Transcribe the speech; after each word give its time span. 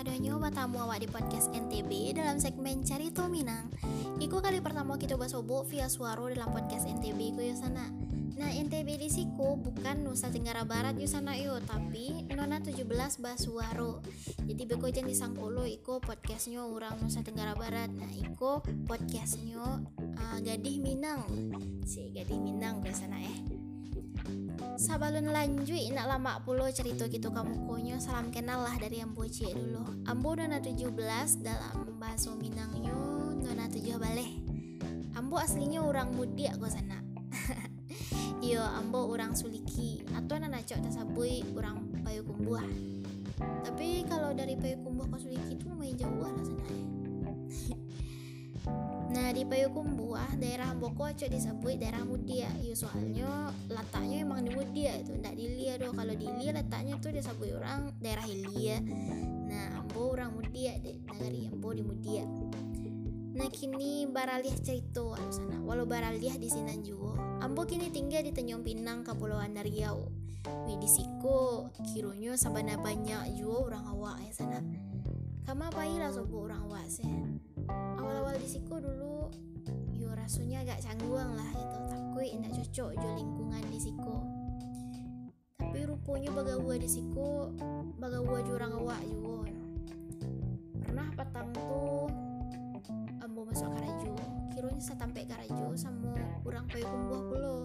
sadonyo 0.00 0.40
batamu 0.40 0.80
awak 0.80 1.04
di 1.04 1.08
podcast 1.12 1.52
NTB 1.52 2.16
dalam 2.16 2.40
segmen 2.40 2.80
Carito 2.80 3.28
Minang. 3.28 3.68
Iku 4.16 4.40
kali 4.40 4.56
pertama 4.64 4.96
kita 4.96 5.20
basobo 5.20 5.60
via 5.68 5.92
suara 5.92 6.24
dalam 6.24 6.48
podcast 6.56 6.88
NTB 6.88 7.36
ku 7.36 7.44
yo 7.44 7.52
sana. 7.52 7.84
Nah 8.40 8.48
NTB 8.48 8.96
di 8.96 9.12
siku 9.12 9.60
bukan 9.60 10.00
Nusa 10.00 10.32
Tenggara 10.32 10.64
Barat 10.64 10.96
yo 10.96 11.04
sana 11.04 11.36
yo 11.36 11.60
tapi 11.68 12.24
Nona 12.32 12.64
17 12.64 12.88
Basuaro. 13.20 14.00
Jadi 14.48 14.62
beko 14.64 14.88
jen 14.88 15.04
di 15.04 15.12
Sangkolo 15.12 15.68
iko 15.68 16.00
podcastnya 16.00 16.64
orang 16.64 16.96
Nusa 17.04 17.20
Tenggara 17.20 17.52
Barat. 17.52 17.92
Nah 17.92 18.08
iko 18.08 18.64
podcastnya 18.88 19.84
uh, 20.16 20.38
Gadih 20.40 20.80
Minang. 20.80 21.28
Si 21.84 22.08
Gadih 22.08 22.40
Minang 22.40 22.80
eh. 22.88 22.96
Sabalun 24.90 25.30
lanjut 25.30 25.78
nak 25.94 26.10
lama 26.10 26.42
pulo 26.42 26.66
cerita 26.66 27.06
gitu 27.06 27.30
kamu 27.30 27.62
konyo 27.62 28.02
salam 28.02 28.34
kenal 28.34 28.66
lah 28.66 28.74
dari 28.74 28.98
Ambo 28.98 29.22
Cie 29.22 29.54
dulu. 29.54 29.86
Ambo 30.02 30.34
nona 30.34 30.58
17 30.58 30.90
dalam 31.46 31.94
bahasa 32.02 32.34
Minangnya 32.34 32.90
nona 33.38 33.70
7 33.70 33.86
baleh. 34.02 34.42
Ambo 35.14 35.38
aslinya 35.38 35.78
orang 35.86 36.10
mudi 36.10 36.50
aku 36.50 36.66
sana. 36.66 36.98
Yo 38.42 38.66
Ambo 38.66 39.06
orang 39.06 39.38
suliki. 39.38 40.02
Atau 40.10 40.42
nana 40.42 40.58
cok 40.58 40.82
tasabui 40.82 41.46
orang 41.54 42.02
payu 42.02 42.26
kumbuah 42.26 42.66
Tapi 43.62 44.02
kalau 44.10 44.34
dari 44.34 44.58
payu 44.58 44.74
kumbuah 44.82 45.06
ke 45.06 45.22
suliki 45.22 45.54
itu 45.54 45.70
lumayan 45.70 46.02
jauh 46.02 46.18
lah 46.18 46.34
sana 46.42 46.66
di 49.50 49.66
Payakumbuh 49.66 50.14
daerah 50.38 50.78
Boko 50.78 51.10
aja 51.10 51.26
disebut 51.26 51.82
daerah 51.82 52.06
Mudia. 52.06 52.46
Ya 52.62 52.70
soalnya 52.70 53.50
letaknya 53.66 54.22
emang 54.22 54.46
di 54.46 54.54
Mudia 54.54 54.94
itu 54.94 55.10
ndak 55.18 55.34
di 55.34 55.58
Lia 55.58 55.74
doh. 55.74 55.90
Kalau 55.90 56.14
di 56.14 56.30
Lia 56.30 56.54
letaknya 56.54 56.94
tuh 57.02 57.10
disebut 57.10 57.58
orang 57.58 57.90
daerah 57.98 58.22
Hilia 58.22 58.78
nah 59.50 59.82
Ambo 59.82 60.14
orang 60.14 60.38
Mudia 60.38 60.78
deh 60.78 61.02
negari 61.02 61.50
Ambo 61.50 61.74
di 61.74 61.82
Mudia. 61.82 62.22
Nah 63.34 63.50
kini 63.50 64.06
baraliah 64.06 64.54
cerita 64.54 65.18
anu 65.18 65.34
sana. 65.34 65.58
Walau 65.66 65.82
baraliah 65.82 66.38
di 66.38 66.46
Sinanjuwo 66.46 67.42
Ambo 67.42 67.66
kini 67.66 67.90
tinggal 67.90 68.22
di 68.22 68.30
Tanjung 68.30 68.62
Pinang 68.62 69.02
Kepulauan 69.02 69.58
Riau. 69.58 70.14
Di 70.46 70.78
siko 70.86 71.74
sabana 72.38 72.78
banyak 72.78 73.34
juga 73.34 73.74
orang 73.74 73.84
awak 73.98 74.16
ya 74.22 74.30
sana. 74.30 74.62
Kamu 75.42 75.74
apa 75.74 75.82
lah 75.82 76.14
sobo 76.14 76.46
orang 76.46 76.70
awak 76.70 76.86
sih 76.86 77.02
canggung 80.90 81.38
lah 81.38 81.50
itu 81.54 81.78
takut 81.86 82.26
tidak 82.26 82.50
cocok 82.50 82.90
jo 82.98 83.08
lingkungan 83.14 83.62
di 83.70 83.78
siku. 83.78 84.16
Tapi 85.54 85.86
rupanya 85.86 86.30
bagawa 86.34 86.74
di 86.82 86.88
siku 86.90 87.54
bagawa 87.94 88.42
jurang 88.42 88.74
awak 88.74 88.98
juga 89.06 89.46
pernah 90.82 91.06
petang 91.14 91.54
tuh 91.54 92.10
ambo 93.22 93.46
masuk 93.46 93.70
karajo. 93.70 94.18
Kiranya 94.50 94.82
sampai 94.82 95.22
karajo 95.30 95.78
sama 95.78 96.10
kurang 96.42 96.66
payu 96.66 96.82
kumbuh 96.82 97.22
pulo 97.22 97.58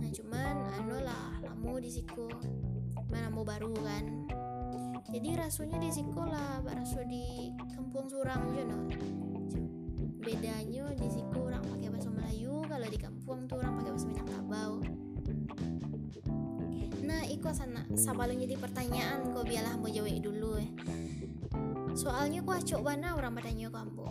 nah 0.00 0.08
cuman 0.08 0.56
anu 0.80 0.96
lah 1.04 1.36
lamo 1.44 1.76
di 1.76 1.92
siku. 1.92 2.24
Mana 3.12 3.28
mau 3.28 3.44
baru 3.44 3.76
kan. 3.84 4.32
Jadi 5.12 5.28
rasanya 5.36 5.76
di 5.76 5.92
sekolah 5.92 6.64
rasu 6.64 7.04
di 7.04 7.52
kampung 7.76 8.08
surang 8.08 8.48
juga 8.48 8.64
no 8.64 8.80
bedanya 10.26 10.90
di 10.98 11.06
situ 11.06 11.25
iko 17.86 17.94
sana 17.94 18.18
sabalun 18.18 18.42
jadi 18.42 18.58
pertanyaan 18.58 19.30
kok 19.30 19.46
biarlah 19.46 19.78
mau 19.78 19.86
jawab 19.86 20.18
dulu 20.18 20.58
eh. 20.58 20.70
Soalnya 21.94 22.42
kok 22.42 22.58
acok 22.58 22.82
bana 22.82 23.14
orang 23.14 23.32
bertanya 23.38 23.70
kamu 23.70 24.10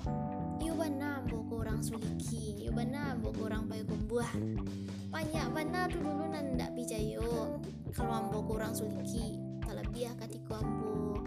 iyo 0.63 0.73
bana 0.79 1.19
ambo 1.19 1.43
ko 1.51 1.53
orang 1.61 1.83
suliki. 1.83 2.55
Iyo 2.63 2.71
bana 2.71 3.13
ambo 3.13 3.35
ko 3.35 3.51
orang 3.51 3.67
payu 3.67 3.83
kumbuah 3.83 4.31
banyak 5.11 5.47
bana 5.51 5.91
tuh 5.91 5.99
dulu 5.99 6.23
nanda 6.31 6.71
pijayo 6.71 7.59
kalau 7.91 8.13
ambo 8.15 8.39
ko 8.47 8.51
orang 8.57 8.71
suliki 8.71 9.35
terlebih 9.59 10.07
ketika 10.23 10.55
ambo. 10.63 11.19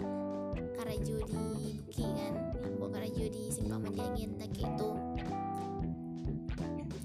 Karajo 0.81 1.17
di 1.29 1.79
buki 1.85 2.07
kan 2.17 2.33
ambo 2.65 2.89
karajo 2.89 3.25
di 3.29 3.53
simpang 3.53 3.85
mandi 3.85 4.01
angin 4.01 4.31
tak 4.41 4.57
itu 4.57 4.91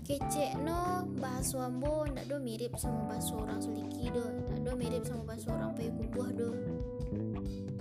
kece 0.03 0.59
no 0.59 1.07
bahasa 1.23 1.63
ambo 1.71 2.03
ndak 2.03 2.27
do 2.27 2.35
mirip 2.43 2.75
sama 2.75 3.07
bahasa 3.07 3.31
orang 3.39 3.59
suliki 3.63 4.11
do. 4.11 4.23
Ndak 4.51 4.59
do 4.67 4.71
mirip 4.75 5.03
sama 5.07 5.23
bahasa 5.23 5.47
orang 5.55 5.71
payu 5.79 5.91
kubuah 5.95 6.31
do. 6.35 6.51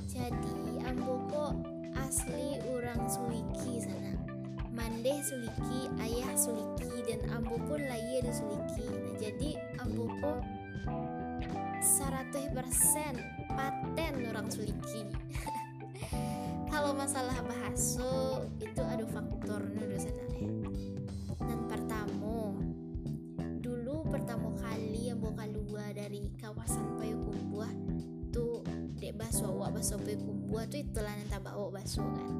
Jadi 0.07 0.55
ambo 0.87 1.27
kok 1.27 1.55
asli 1.99 2.63
orang 2.71 3.03
suliki 3.11 3.83
sana. 3.83 4.15
Mandeh 4.73 5.19
suliki 5.27 5.91
ayah 6.01 6.33
suliki 6.39 6.93
dan 7.05 7.21
ambo 7.35 7.61
pun 7.69 7.83
lahir 7.83 8.25
di 8.25 8.33
suliki 8.33 8.89
nah 8.89 9.15
jadi 9.21 9.51
ambo 9.85 10.09
kok 10.23 10.41
100% 11.83 12.57
paten 13.53 14.13
orang 14.33 14.49
suliki 14.49 15.05
kalau 16.73 16.97
masalah 16.97 17.37
bahasa 17.45 18.41
itu 18.65 18.81
ada 18.81 19.05
faktor 19.13 19.61
nudu 19.77 19.99
sana 20.01 20.32
awak 29.83 29.99
baso 29.99 29.99
Payakumbuh 29.99 30.63
tuh 30.71 30.79
itulah 30.79 31.11
yang 31.11 31.27
tak 31.27 31.43
bawa 31.43 31.67
baso 31.75 32.07
kan 32.07 32.31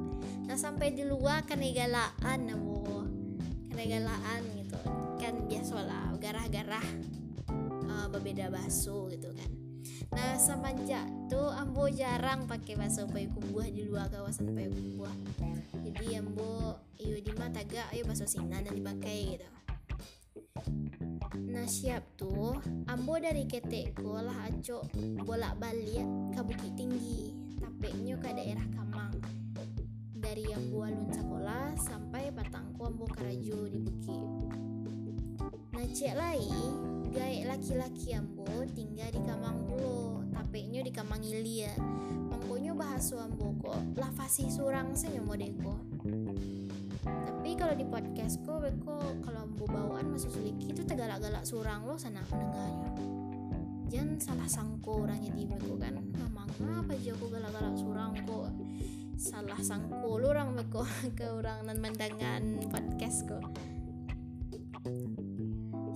nah 0.47 0.55
sampai 0.55 0.95
di 0.95 1.03
luar 1.03 1.43
kan 1.43 1.59
galaan 1.59 2.39
namo 2.47 3.03
kan 3.75 4.43
gitu 4.55 4.79
kan 5.19 5.33
biasalah 5.51 6.15
garah-garah 6.23 6.87
uh, 7.91 8.07
berbeda 8.07 8.47
baso 8.47 9.11
gitu 9.11 9.27
kan 9.35 9.51
Nah 10.13 10.37
semenjak 10.37 11.09
tuh 11.25 11.49
Ambo 11.57 11.89
jarang 11.89 12.45
pakai 12.45 12.77
bahasa 12.77 13.01
Payakumbuh 13.09 13.65
di 13.65 13.89
luar 13.89 14.13
kawasan 14.13 14.53
Payakumbuh. 14.53 15.09
Jadi 15.89 16.21
Ambo 16.21 16.77
iyo 17.01 17.17
di 17.17 17.33
mata 17.33 17.65
gak 17.65 17.89
ayo 17.97 18.05
bahasa 18.05 18.29
Sina 18.29 18.61
dan 18.61 18.77
dipakai 18.77 19.35
gitu. 19.35 19.47
Nah 21.33 21.65
siap 21.65 22.13
tuh. 22.13 22.61
Ambo 22.85 23.17
dari 23.17 23.49
ketekku 23.49 24.13
lah 24.13 24.49
acok 24.49 24.93
bolak 25.25 25.57
balik 25.57 26.05
ke 26.33 26.39
Bukit 26.45 26.73
Tinggi 26.77 27.33
tapeknya 27.57 28.15
ke 28.21 28.29
daerah 28.33 28.67
Kamang. 28.77 29.17
Dari 30.13 30.45
Ambo 30.53 30.85
alun 30.85 31.09
sekolah 31.09 31.73
sampai 31.81 32.29
Patangku 32.29 32.85
Ambo 32.85 33.09
Karajo 33.09 33.65
di 33.65 33.79
Bukit. 33.81 34.27
Nah 35.73 35.85
cek 35.89 36.13
lagi 36.13 36.93
gay 37.13 37.45
laki-laki 37.45 38.17
ambo 38.17 38.49
tinggal 38.73 39.05
di 39.13 39.21
Kamang 39.21 39.69
pulo 39.69 40.25
tapeknya 40.33 40.81
di 40.81 40.89
Kamang 40.89 41.21
Ilia 41.21 41.69
mangkonya 42.29 42.73
bahasa 42.73 43.21
ambo 43.21 43.53
kok 43.61 44.01
lah 44.01 44.09
fasih 44.17 44.49
surang 44.49 44.97
sih 44.97 45.13
modeko 45.21 45.77
kalau 47.63 47.79
di 47.79 47.87
podcast 47.87 48.43
kok 48.43 48.59
beko 48.59 48.99
kalau 49.23 49.47
ambo 49.47 49.63
bawaan 49.71 50.11
masuk 50.11 50.35
suliki 50.35 50.75
itu 50.75 50.83
tegalak-galak 50.83 51.47
surang 51.47 51.87
lo 51.87 51.95
sana 51.95 52.19
mendengarnya 52.27 52.91
jangan 53.87 54.19
salah 54.19 54.49
sangko 54.51 55.07
orangnya 55.07 55.31
di 55.31 55.47
beko 55.47 55.79
kan. 55.79 55.95
Memang 55.95 56.51
apa 56.59 56.91
aja 56.91 57.15
aku 57.15 57.31
galak-galak 57.31 57.77
surang 57.79 58.11
kok? 58.27 58.51
Salah 59.15 59.61
sangko 59.63 60.19
lo 60.19 60.35
orang 60.35 60.59
beko 60.59 60.83
ke 61.17 61.23
orang 61.23 61.63
nan 61.71 61.79
podcast 62.67 63.31
kok 63.31 63.47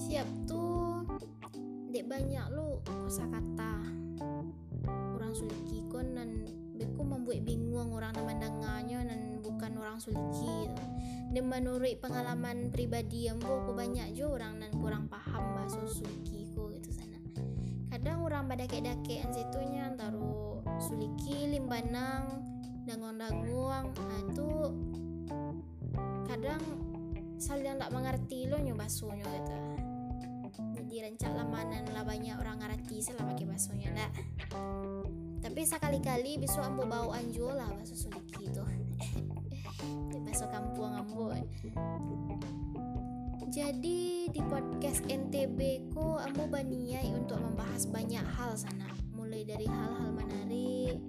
siap 0.08 0.28
tuh. 0.48 1.04
Dek 1.92 2.08
banyak 2.08 2.48
lo 2.56 2.80
kosakata 2.88 3.84
orang 4.88 5.36
suliki 5.36 5.84
kon 5.92 6.16
dan 6.16 6.48
beku 6.80 7.04
membuat 7.04 7.44
bingung 7.44 7.92
orang 7.92 8.16
memandangannya 8.16 9.04
dan 9.04 9.22
bukan 9.44 9.74
orang 9.81 9.98
suliki 9.98 10.56
dan 11.32 11.44
menurut 11.48 11.96
pengalaman 12.00 12.72
pribadi 12.72 13.28
yang 13.28 13.40
aku 13.44 13.76
banyak 13.76 14.16
juga 14.16 14.42
orang 14.42 14.64
dan 14.64 14.72
kurang 14.80 15.06
paham 15.12 15.44
bahasa 15.56 15.82
suliki 15.88 16.48
ko 16.56 16.72
gitu 16.72 16.90
sana 16.92 17.20
kadang 17.92 18.24
orang 18.24 18.48
pada 18.48 18.64
dake-dakean 18.68 19.30
situnya 19.32 19.92
taruh 19.96 20.64
suliki 20.80 21.52
limbanang 21.52 22.44
dangon-danguang 22.88 23.92
nah 23.92 24.20
itu 24.24 24.50
kadang 26.28 26.62
saling 27.38 27.78
tak 27.78 27.92
mengerti 27.94 28.50
lo 28.50 28.58
nyoba 28.58 28.90
basuhnya 28.90 29.26
gitu. 29.30 29.54
Jadi 30.58 30.96
rencak 31.06 31.32
lamanan 31.36 31.86
lah 31.94 32.02
banyak 32.02 32.34
orang 32.40 32.58
ngerti 32.64 33.04
salah 33.04 33.28
pakai 33.30 33.46
basuhnya 33.46 33.94
ndak 33.94 34.12
tapi 35.48 35.62
sekali-kali 35.64 36.42
bisa 36.42 36.60
ambo 36.66 36.84
bawa 36.86 37.18
anjo 37.18 37.54
lah 37.54 37.70
bahasa 37.72 37.94
suliki 37.94 38.50
bahasa 38.50 38.77
jadi 43.48 44.00
di 44.27 44.42
podcast 44.44 45.07
NTB 45.07 45.92
ko 45.95 46.19
ambo 46.19 46.45
baniai 46.51 47.15
untuk 47.15 47.39
membahas 47.39 47.88
banyak 47.88 48.25
hal 48.36 48.54
sana. 48.59 48.92
Mulai 49.15 49.48
dari 49.48 49.65
hal-hal 49.65 50.12
menarik 50.13 51.00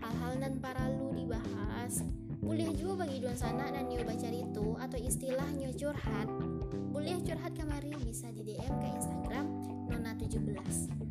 hal-hal 0.00 0.32
dan 0.38 0.60
paralu 0.60 1.24
dibahas. 1.24 2.04
Boleh 2.44 2.70
juga 2.76 3.08
bagi 3.08 3.18
dua 3.24 3.34
sana 3.34 3.72
dan 3.72 3.90
nyoba 3.90 4.14
cari 4.14 4.44
itu 4.44 4.66
atau 4.76 4.98
istilahnya 5.00 5.72
curhat. 5.74 6.28
Boleh 6.94 7.16
curhat 7.24 7.52
kemari 7.56 7.96
bisa 8.04 8.30
di 8.30 8.54
DM 8.54 8.74
ke 8.76 8.86
Instagram 8.92 9.46
Nona17 9.90 11.06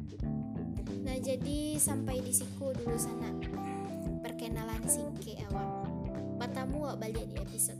nah 1.06 1.14
jadi 1.22 1.78
sampai 1.78 2.18
di 2.20 2.34
siku 2.34 2.74
dulu 2.74 2.98
sana. 2.98 3.30
Perkenalan 4.26 4.82
singke 4.90 5.38
awak. 5.48 5.86
Batamu 6.42 6.98
balik 6.98 7.30
di 7.30 7.38
episode 7.38 7.80